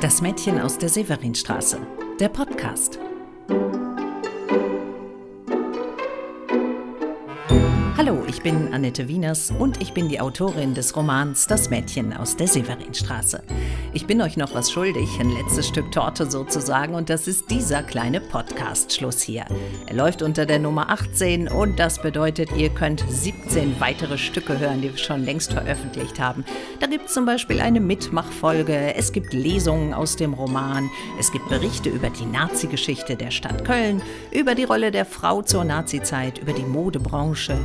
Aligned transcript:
Das 0.00 0.22
Mädchen 0.22 0.58
aus 0.58 0.78
der 0.78 0.88
Severinstraße, 0.88 1.78
der 2.18 2.30
Podcast. 2.30 2.98
Hallo, 8.02 8.24
ich 8.26 8.40
bin 8.40 8.72
Annette 8.72 9.08
Wieners 9.08 9.52
und 9.58 9.82
ich 9.82 9.92
bin 9.92 10.08
die 10.08 10.20
Autorin 10.22 10.72
des 10.72 10.96
Romans 10.96 11.46
Das 11.46 11.68
Mädchen 11.68 12.14
aus 12.14 12.34
der 12.34 12.46
Severinstraße. 12.46 13.42
Ich 13.92 14.06
bin 14.06 14.22
euch 14.22 14.38
noch 14.38 14.54
was 14.54 14.70
schuldig, 14.70 15.06
ein 15.20 15.28
letztes 15.28 15.68
Stück 15.68 15.92
Torte 15.92 16.30
sozusagen, 16.30 16.94
und 16.94 17.10
das 17.10 17.28
ist 17.28 17.50
dieser 17.50 17.82
kleine 17.82 18.22
Podcast-Schluss 18.22 19.20
hier. 19.20 19.44
Er 19.86 19.94
läuft 19.94 20.22
unter 20.22 20.46
der 20.46 20.60
Nummer 20.60 20.88
18 20.88 21.48
und 21.48 21.78
das 21.78 22.00
bedeutet, 22.00 22.48
ihr 22.56 22.70
könnt 22.70 23.04
17 23.06 23.78
weitere 23.80 24.16
Stücke 24.16 24.58
hören, 24.58 24.80
die 24.80 24.92
wir 24.92 24.96
schon 24.96 25.22
längst 25.22 25.52
veröffentlicht 25.52 26.18
haben. 26.18 26.46
Da 26.78 26.86
gibt 26.86 27.08
es 27.08 27.12
zum 27.12 27.26
Beispiel 27.26 27.60
eine 27.60 27.80
Mitmachfolge, 27.80 28.94
es 28.94 29.12
gibt 29.12 29.34
Lesungen 29.34 29.92
aus 29.92 30.16
dem 30.16 30.32
Roman, 30.32 30.88
es 31.18 31.30
gibt 31.32 31.50
Berichte 31.50 31.90
über 31.90 32.08
die 32.08 32.24
Nazi-Geschichte 32.24 33.16
der 33.16 33.30
Stadt 33.30 33.66
Köln, 33.66 34.00
über 34.30 34.54
die 34.54 34.64
Rolle 34.64 34.90
der 34.90 35.04
Frau 35.04 35.42
zur 35.42 35.64
Nazizeit, 35.64 36.38
über 36.38 36.54
die 36.54 36.64
Modebranche, 36.64 37.58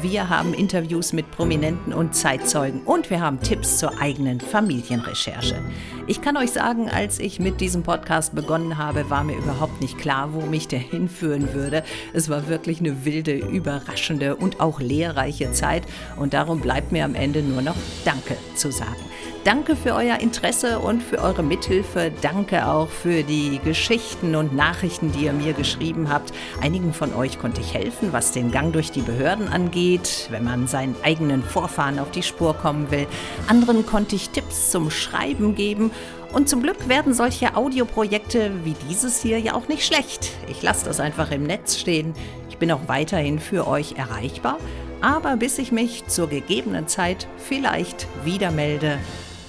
wir 0.00 0.28
haben 0.28 0.54
Interviews 0.54 1.12
mit 1.12 1.30
Prominenten 1.30 1.92
und 1.92 2.14
Zeitzeugen 2.14 2.82
und 2.82 3.10
wir 3.10 3.20
haben 3.20 3.40
Tipps 3.40 3.78
zur 3.78 4.00
eigenen 4.00 4.40
Familienrecherche. 4.40 5.62
Ich 6.06 6.20
kann 6.20 6.36
euch 6.36 6.50
sagen, 6.50 6.88
als 6.88 7.18
ich 7.18 7.38
mit 7.38 7.60
diesem 7.60 7.82
Podcast 7.82 8.34
begonnen 8.34 8.78
habe, 8.78 9.10
war 9.10 9.24
mir 9.24 9.36
überhaupt 9.36 9.80
nicht 9.80 9.98
klar, 9.98 10.32
wo 10.32 10.40
mich 10.42 10.68
der 10.68 10.78
hinführen 10.78 11.52
würde. 11.54 11.84
Es 12.12 12.28
war 12.28 12.48
wirklich 12.48 12.80
eine 12.80 13.04
wilde, 13.04 13.36
überraschende 13.36 14.36
und 14.36 14.60
auch 14.60 14.80
lehrreiche 14.80 15.52
Zeit 15.52 15.82
und 16.16 16.34
darum 16.34 16.60
bleibt 16.60 16.92
mir 16.92 17.04
am 17.04 17.14
Ende 17.14 17.42
nur 17.42 17.62
noch 17.62 17.76
Danke 18.04 18.36
zu 18.54 18.72
sagen. 18.72 18.96
Danke 19.44 19.74
für 19.74 19.94
euer 19.94 20.20
Interesse 20.20 20.78
und 20.78 21.02
für 21.02 21.18
eure 21.18 21.42
Mithilfe. 21.42 22.12
Danke 22.22 22.68
auch 22.68 22.88
für 22.88 23.24
die 23.24 23.58
Geschichten 23.64 24.36
und 24.36 24.54
Nachrichten, 24.54 25.10
die 25.10 25.24
ihr 25.24 25.32
mir 25.32 25.52
geschrieben 25.52 26.10
habt. 26.10 26.32
Einigen 26.60 26.94
von 26.94 27.12
euch 27.12 27.40
konnte 27.40 27.60
ich 27.60 27.74
helfen, 27.74 28.12
was 28.12 28.30
den 28.30 28.52
Gang 28.52 28.72
durch 28.72 28.92
die 28.92 29.00
Behörden 29.00 29.48
angeht, 29.48 30.28
wenn 30.30 30.44
man 30.44 30.68
seinen 30.68 30.94
eigenen 31.02 31.42
Vorfahren 31.42 31.98
auf 31.98 32.12
die 32.12 32.22
Spur 32.22 32.54
kommen 32.54 32.92
will. 32.92 33.08
Anderen 33.48 33.84
konnte 33.84 34.14
ich 34.14 34.30
Tipps 34.30 34.70
zum 34.70 34.92
Schreiben 34.92 35.56
geben. 35.56 35.90
Und 36.32 36.48
zum 36.48 36.62
Glück 36.62 36.88
werden 36.88 37.12
solche 37.12 37.56
Audioprojekte 37.56 38.52
wie 38.62 38.76
dieses 38.88 39.22
hier 39.22 39.40
ja 39.40 39.54
auch 39.54 39.66
nicht 39.66 39.84
schlecht. 39.84 40.30
Ich 40.48 40.62
lasse 40.62 40.84
das 40.84 41.00
einfach 41.00 41.32
im 41.32 41.42
Netz 41.42 41.78
stehen. 41.78 42.14
Ich 42.48 42.58
bin 42.58 42.70
auch 42.70 42.86
weiterhin 42.86 43.40
für 43.40 43.66
euch 43.66 43.96
erreichbar. 43.96 44.58
Aber 45.00 45.36
bis 45.36 45.58
ich 45.58 45.72
mich 45.72 46.06
zur 46.06 46.28
gegebenen 46.28 46.86
Zeit 46.86 47.26
vielleicht 47.36 48.06
wieder 48.24 48.52
melde, 48.52 48.98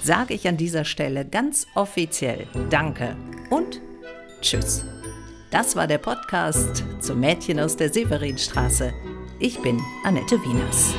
sage 0.04 0.34
ich 0.34 0.46
an 0.46 0.56
dieser 0.56 0.84
Stelle 0.84 1.24
ganz 1.24 1.66
offiziell 1.74 2.46
Danke 2.68 3.16
und 3.50 3.80
Tschüss. 4.40 4.84
Das 5.50 5.76
war 5.76 5.86
der 5.86 5.98
Podcast 5.98 6.84
zum 7.00 7.20
Mädchen 7.20 7.58
aus 7.58 7.76
der 7.76 7.92
Severinstraße. 7.92 8.92
Ich 9.38 9.58
bin 9.60 9.80
Annette 10.04 10.36
Wieners. 10.42 10.94